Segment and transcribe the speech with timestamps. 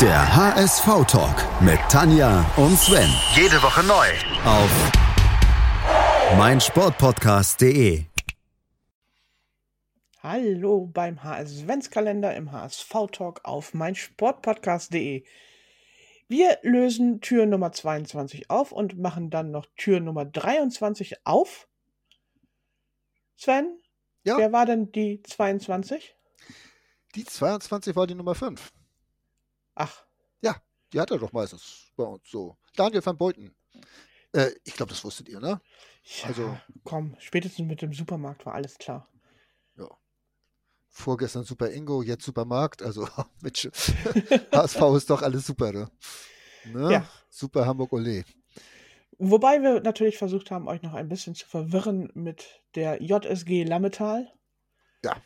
[0.00, 3.08] Der HSV-Talk mit Tanja und Sven.
[3.34, 4.06] Jede Woche neu.
[4.44, 4.70] Auf
[6.36, 8.04] meinsportpodcast.de.
[10.22, 15.24] Hallo beim HSV-Kalender im HSV-Talk auf meinsportpodcast.de.
[16.28, 21.68] Wir lösen Tür Nummer 22 auf und machen dann noch Tür Nummer 23 auf.
[23.36, 23.78] Sven,
[24.24, 24.38] Ja.
[24.38, 26.16] wer war denn die 22?
[27.14, 28.72] Die 22 war die Nummer 5.
[29.74, 30.04] Ach,
[30.40, 30.56] Ja,
[30.92, 32.56] die hat er doch meistens bei uns so.
[32.76, 33.54] Daniel van Beuten.
[34.32, 35.60] Äh, ich glaube, das wusstet ihr, ne?
[36.22, 39.08] ja, Also- komm, spätestens mit dem Supermarkt war alles klar.
[40.96, 42.80] Vorgestern Super Ingo, jetzt Supermarkt.
[42.80, 43.08] Also,
[43.42, 43.64] Mensch,
[44.52, 45.90] HSV ist doch alles super, ne?
[46.66, 46.92] ne?
[46.92, 47.08] Ja.
[47.28, 48.24] Super Hamburg Ole.
[49.18, 54.32] Wobei wir natürlich versucht haben, euch noch ein bisschen zu verwirren mit der JSG Lammetal.
[55.04, 55.16] Ja.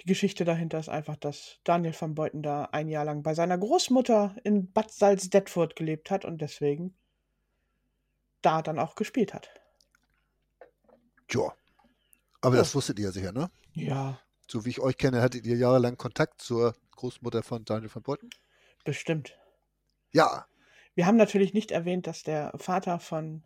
[0.00, 3.56] Die Geschichte dahinter ist einfach, dass Daniel van Beuten da ein Jahr lang bei seiner
[3.58, 6.96] Großmutter in Bad Salzdetfurt gelebt hat und deswegen
[8.42, 9.50] da dann auch gespielt hat.
[11.28, 11.52] Tja.
[12.42, 12.60] Aber Ja.
[12.60, 13.50] das wusstet ihr sicher, ne?
[13.74, 18.02] Ja, So wie ich euch kenne, hattet ihr jahrelang Kontakt zur Großmutter von Daniel van
[18.02, 18.30] Beuten?
[18.84, 19.38] bestimmt.
[20.12, 20.46] Ja.
[20.94, 23.42] Wir haben natürlich nicht erwähnt, dass der Vater von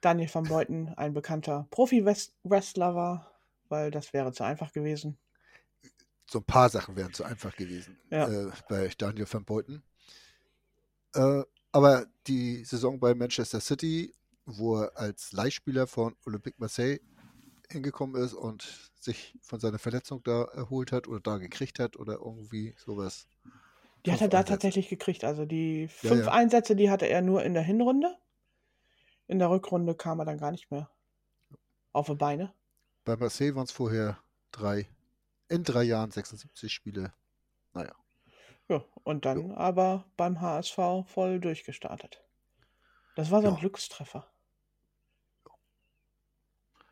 [0.00, 3.32] Daniel van Beuten ein bekannter Profi-Wrestler war,
[3.68, 5.18] weil das wäre zu einfach gewesen.
[6.30, 8.28] So ein paar Sachen wären zu einfach gewesen Ja.
[8.28, 9.82] äh, bei Daniel van Beuten.
[11.14, 14.14] Äh, aber die Saison bei Manchester City,
[14.46, 17.00] wo er als Leihspieler von Olympique Marseille
[17.70, 22.14] hingekommen ist und sich von seiner Verletzung da erholt hat oder da gekriegt hat oder
[22.14, 23.28] irgendwie sowas.
[24.06, 24.44] Die hat er da Einsätze.
[24.44, 25.24] tatsächlich gekriegt.
[25.24, 26.28] Also die Ja, fünf ja.
[26.28, 28.16] Einsätze, die hatte er nur in der Hinrunde.
[29.26, 30.88] In der Rückrunde kam er dann gar nicht mehr
[31.92, 32.52] auf die Beine.
[33.04, 34.18] Bei Marseille waren es vorher
[34.52, 34.86] drei,
[35.48, 37.12] in drei Jahren 76 Spiele.
[37.72, 37.94] Naja,
[38.68, 42.22] Ja, und dann aber beim HSV voll durchgestartet.
[43.16, 43.60] Das war so ein Ja.
[43.60, 44.26] Glückstreffer.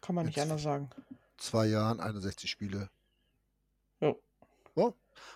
[0.00, 0.90] Kann man nicht Jetzt- anders sagen.
[1.38, 2.90] zwei Jahren 61 Spiele.
[4.00, 4.14] Ja.
[4.74, 4.92] Ja.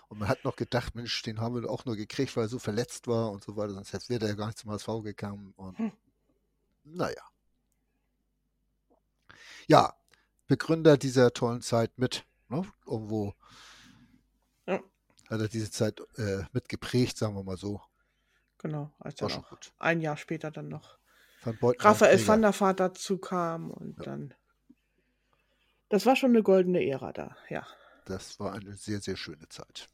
[0.09, 2.59] Und man hat noch gedacht, Mensch, den haben wir auch nur gekriegt, weil er so
[2.59, 5.53] verletzt war und so weiter, sonst wäre er ja gar nicht zum HSV gekommen.
[5.55, 5.91] Und Hm.
[6.83, 7.23] naja.
[9.67, 9.93] Ja,
[10.47, 12.25] Begründer dieser tollen Zeit mit.
[12.49, 12.63] Ne?
[12.85, 13.33] Irgendwo
[14.65, 14.79] Ja.
[15.29, 17.81] hat er diese Zeit äh, mitgeprägt, sagen wir mal so.
[18.59, 19.71] Genau, als War dann auch gut.
[19.77, 20.97] ein Jahr später dann noch
[21.43, 24.03] Van Raphael van der Vaart dazu kam und Ja.
[24.05, 24.33] dann.
[25.89, 27.65] Das war schon eine goldene Ära da, ja.
[28.05, 29.89] Das war eine sehr, sehr schöne Zeit.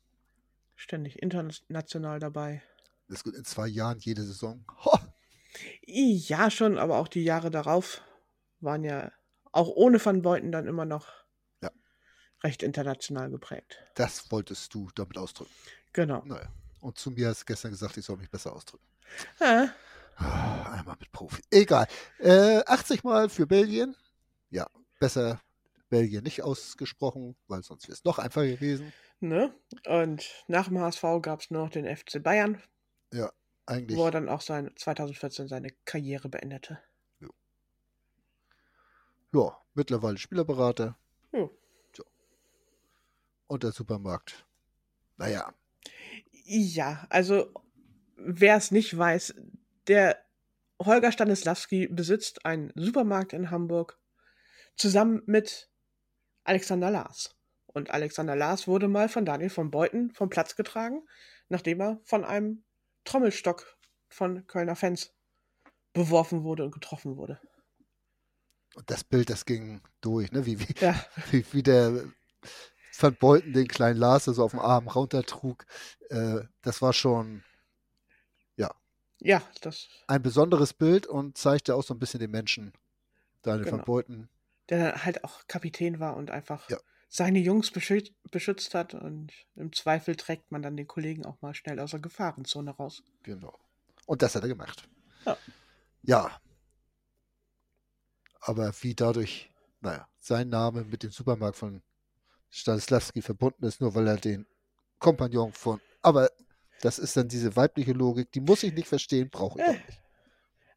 [0.76, 2.64] Ständig international dabei.
[3.08, 4.66] Das geht in zwei Jahren jede Saison.
[4.86, 4.98] Ho!
[5.86, 8.02] Ja, schon, aber auch die Jahre darauf
[8.60, 9.12] waren ja
[9.52, 11.08] auch ohne Van Beuten dann immer noch.
[12.44, 13.78] Recht international geprägt.
[13.96, 15.52] Das wolltest du damit ausdrücken.
[15.94, 16.22] Genau.
[16.26, 16.50] Naja.
[16.82, 18.84] Und zu mir hast du gestern gesagt, ich soll mich besser ausdrücken.
[19.40, 19.70] Ja,
[20.16, 21.42] Ah, Einmal mit Profi.
[21.50, 21.88] Egal.
[22.20, 23.96] Äh, 80 Mal für Belgien.
[24.52, 24.68] Ja,
[25.00, 25.42] besser
[25.90, 28.94] Belgien nicht ausgesprochen, weil sonst wäre es noch einfacher gewesen.
[29.22, 29.56] ne?
[29.88, 32.62] Und nach dem HSV gab es nur noch den FC Bayern,
[33.66, 33.98] Eigentlich.
[33.98, 36.80] wo er dann auch sein, 2014 seine Karriere beendete.
[39.34, 40.98] Ja, mittlerweile Spielerberater.
[41.32, 41.50] Ja.
[43.54, 44.48] Und der Supermarkt.
[45.18, 45.54] Naja,
[46.44, 47.54] Ja, also
[48.16, 49.36] wer es nicht weiß,
[49.86, 50.18] der
[50.84, 54.00] Holger Stanislawski besitzt einen Supermarkt in Hamburg
[54.76, 55.70] zusammen mit
[56.44, 57.36] Alexander Lars.
[57.68, 61.04] Und Alexander Lars wurde mal von Daniel von Beuten vom Platz getragen,
[61.48, 62.64] nachdem er von einem
[63.06, 63.78] Trommelstock
[64.10, 65.14] von Kölner Fans
[65.94, 67.40] beworfen wurde und getroffen wurde.
[68.74, 70.44] und das Bild, das ging durch, ne?
[70.48, 72.04] Wie, wie, Ja, wie, wie der
[72.98, 75.66] Van Beuten den kleinen Lars so auf dem Arm runtertrug.
[76.10, 77.44] Äh, das war schon
[79.26, 82.74] ja, das, ein besonderes Bild und zeigte auch so ein bisschen den Menschen.
[83.42, 83.86] Daniel van Genau.
[83.86, 84.30] Beuten.
[84.68, 86.78] der halt auch Kapitän war und einfach Ja.
[87.08, 91.54] seine Jungs beschützt, beschützt hat und im Zweifel trägt man dann den Kollegen auch mal
[91.54, 93.02] schnell aus der Gefahrenzone raus.
[93.24, 93.58] Genau.
[94.06, 94.90] Und das hat er gemacht.
[95.26, 95.38] Ja.
[96.02, 96.42] Ja.
[98.42, 99.50] Aber wie dadurch,
[99.80, 101.82] naja, sein Name mit dem Supermarkt von
[102.56, 104.46] Stanislavski verbunden ist, nur weil er den
[105.00, 105.82] Kompagnon von.
[106.04, 106.30] Aber
[106.82, 109.72] das ist dann diese weibliche Logik, die muss ich nicht verstehen, brauche ich Äh.
[109.74, 110.00] nicht.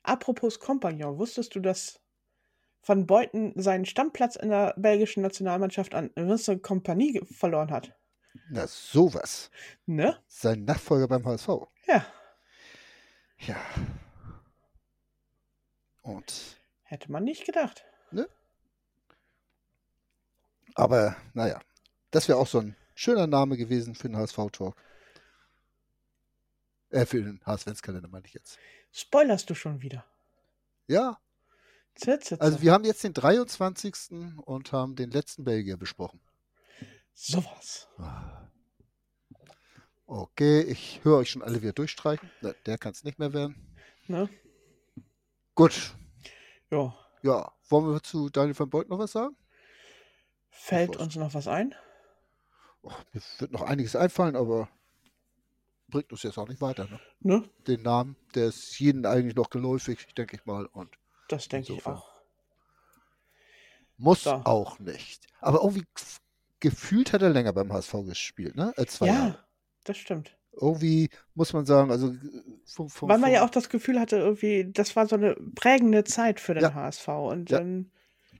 [0.02, 2.00] Apropos Kompagnon, wusstest du, dass
[2.82, 7.92] Van Beuten seinen Stammplatz in der belgischen Nationalmannschaft an Vincent Kompanie verloren hat?
[8.48, 9.50] Na, sowas.
[9.86, 10.16] Ne?
[10.28, 11.48] Sein Nachfolger beim HSV.
[11.86, 12.06] Ja,
[13.40, 13.56] Ja.
[16.02, 17.84] Und, hätte man nicht gedacht.
[20.74, 21.60] Aber naja,
[22.10, 24.74] das wäre auch so ein schöner Name gewesen für den HSV-Talk.
[26.90, 28.58] Äh, für den HSV-Kalender meine ich jetzt.
[28.92, 30.04] Spoilerst du schon wieder?
[30.88, 31.18] Ja,
[32.38, 33.94] also wir haben jetzt den 23.
[34.44, 36.20] und haben den letzten Belgier besprochen.
[37.14, 37.88] Sowas.
[40.06, 42.30] Okay, ich höre euch schon alle wieder durchstreichen.
[42.66, 43.74] Der kann es nicht mehr werden.
[44.08, 44.28] Ne?
[45.54, 45.94] Gut,
[46.70, 46.94] Ja.
[47.22, 47.52] ja.
[47.68, 49.34] Wollen wir zu Daniel van Beut noch was sagen?
[50.58, 51.74] Fällt uns noch was ein?
[52.82, 54.68] Oh, mir wird noch einiges einfallen, aber
[55.88, 56.86] bringt uns jetzt auch nicht weiter.
[56.88, 57.00] Ne?
[57.24, 57.42] Ne?
[57.66, 60.66] Den Namen, der ist jedem eigentlich noch geläufig, denke ich mal.
[60.66, 60.90] Und
[61.28, 62.10] Das denke ich auch.
[63.98, 64.32] muss So.
[64.44, 65.26] auch nicht.
[65.40, 65.84] Aber irgendwie
[66.60, 68.72] gefühlt hat er länger beim HSV gespielt, ne?
[68.76, 69.38] Als zwei ja, Jahre.
[69.84, 70.36] das stimmt.
[70.58, 72.18] Irgendwie muss man sagen, also äh,
[72.64, 76.04] vom, vom, Weil man ja auch das Gefühl hatte, irgendwie, das war so eine prägende
[76.04, 76.74] Zeit für den Ja.
[76.74, 77.08] HSV.
[77.08, 77.58] Und Ja.
[77.58, 77.90] dann,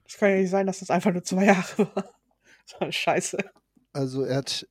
[0.07, 2.13] das kann ja nicht sein, dass das einfach nur zwei Jahre war.
[2.65, 3.37] So eine Scheiße.
[3.93, 4.67] also er hat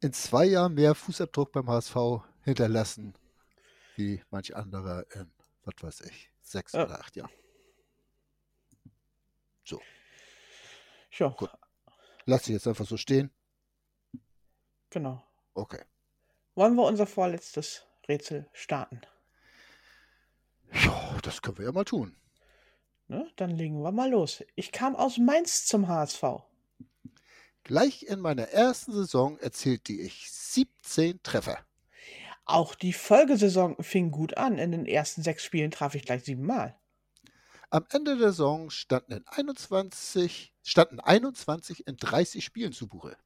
[0.00, 1.96] in zwei Jahren mehr Fußabdruck beim HSV
[2.44, 3.14] hinterlassen,
[3.96, 5.30] wie manch anderer in,
[5.64, 6.84] was weiß ich, sechs Ja.
[6.84, 7.30] oder acht Jahren.
[11.10, 11.50] Ja, Gut.
[12.26, 13.30] Lass sie jetzt einfach so stehen.
[14.90, 15.26] genau.
[15.54, 15.82] Okay.
[16.54, 19.00] Wollen wir unser vorletztes Rätsel starten?
[20.72, 22.14] Ja, das können wir ja mal tun.
[23.08, 23.26] Ne?
[23.36, 24.44] Dann legen wir mal los.
[24.54, 26.22] Ich kam aus Mainz zum HSV.
[27.64, 31.58] Gleich in meiner ersten Saison erzielte ich 17 Treffer.
[32.44, 34.58] Auch die Folgesaison fing gut an.
[34.58, 36.78] In den ersten sechs Spielen traf ich gleich siebenmal.
[37.70, 43.16] Am Ende der Saison standen, in 21, standen 21 in 30 Spielen zu Buche.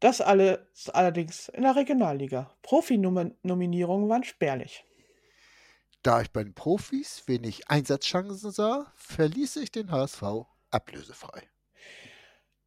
[0.00, 2.54] Das alles allerdings in der Regionalliga.
[2.62, 4.84] Profi-Nominierungen waren spärlich.
[6.02, 10.22] Da ich bei den Profis wenig Einsatzchancen sah, verließ ich den HSV
[10.70, 11.48] ablösefrei.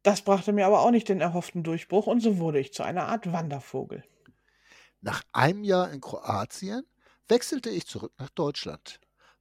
[0.02, 3.06] Das brachte mir aber auch nicht den erhofften Durchbruch und so wurde ich zu einer
[3.08, 4.04] Art Wandervogel.
[5.00, 6.84] Nach einem Jahr in Kroatien
[7.28, 9.00] wechselte ich zurück nach Deutschland.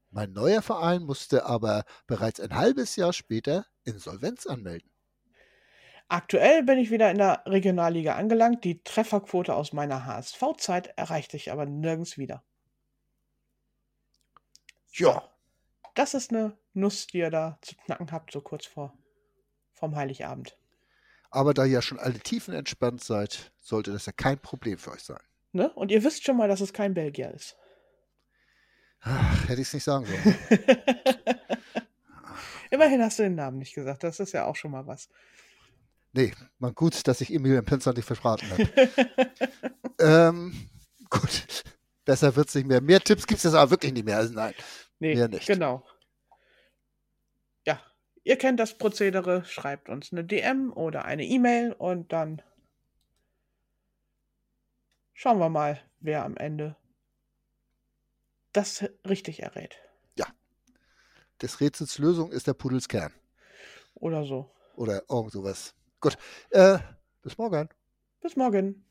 [0.09, 4.91] Mein neuer Verein musste aber bereits ein halbes Jahr später Insolvenz anmelden.
[6.09, 8.63] Aktuell bin ich wieder in der Regionalliga angelangt.
[8.65, 12.43] Die Trefferquote aus meiner HSV-Zeit erreichte ich aber nirgends wieder.
[14.91, 15.23] Ja,
[15.95, 18.93] Das ist eine Nuss, die ihr da zu knacken habt, so kurz vor
[19.73, 20.57] vom Heiligabend.
[21.31, 24.91] aber da ihr ja schon alle Tiefen entspannt seid, sollte das ja kein Problem für
[24.91, 25.19] euch sein.
[25.53, 25.69] Ne?
[25.73, 27.57] Und ihr wisst schon mal, dass es kein Belgier ist.
[29.01, 30.37] Ach, hätte ich es nicht sagen sollen.
[32.69, 34.03] Immerhin hast du den Namen nicht gesagt.
[34.03, 35.09] Das ist ja auch schon mal was.
[36.13, 38.69] Nee, man gut, dass ich Emil im Pinzer nicht verraten habe.
[39.99, 40.69] ähm,
[41.09, 41.63] gut,
[42.05, 42.81] besser wird's nicht mehr.
[42.81, 44.17] Mehr Tipps gibt es jetzt aber wirklich nicht mehr.
[44.17, 44.53] Also nein.
[44.99, 45.47] Nee, Mehr nicht.
[45.47, 45.85] genau.
[47.65, 47.81] Ja,
[48.23, 49.43] ihr kennt das Prozedere.
[49.45, 52.41] Schreibt uns eine DM oder eine E-Mail und dann
[55.13, 56.75] schauen wir mal, wer am Ende
[58.53, 59.77] das richtig errät.
[61.41, 63.11] Des Rätsels Lösung ist der Pudels Kern.
[63.95, 64.53] Oder so.
[64.75, 65.73] Oder irgend sowas.
[65.99, 66.17] Gut.
[66.51, 66.77] Äh,
[67.23, 67.67] bis morgen.
[68.21, 68.85] Bis morgen.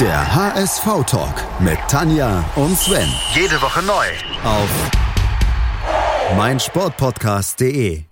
[0.00, 3.08] Der HSV-Talk mit Tanja und Sven.
[3.32, 4.06] Jede Woche neu.
[4.44, 4.68] Auf
[6.36, 8.05] meinsportpodcast.de.